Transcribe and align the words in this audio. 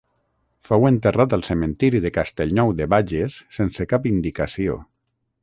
Fou 0.69 0.87
enterrat 0.89 1.35
al 1.37 1.43
cementiri 1.47 2.01
de 2.07 2.13
Castellnou 2.15 2.73
de 2.81 2.89
Bages 2.95 3.37
sense 3.59 3.89
cap 3.93 4.09
indicació. 4.15 4.81